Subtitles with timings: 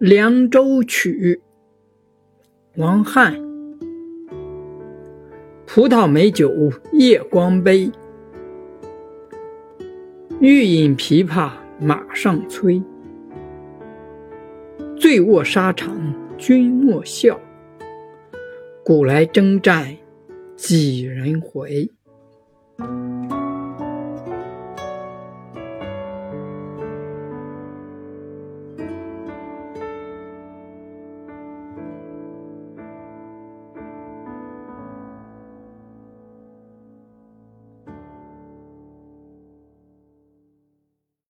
[0.00, 1.42] 凉州曲
[2.76, 3.34] 王翰。
[5.66, 6.50] 葡萄美酒
[6.94, 7.92] 夜光杯
[10.40, 12.82] 欲饮琵琶马上催。
[14.96, 15.94] 醉卧沙场
[16.38, 17.38] 君莫笑
[18.82, 19.94] 古来征战
[20.56, 21.92] 几人回。